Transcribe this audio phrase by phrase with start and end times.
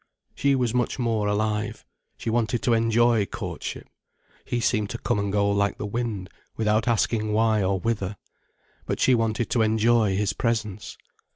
[0.33, 1.85] She was much more alive.
[2.17, 3.87] She wanted to enjoy courtship.
[4.43, 6.27] He seemed to come and go like the wind,
[6.57, 8.17] without asking why or whither.
[8.87, 10.97] But she wanted to enjoy his presence.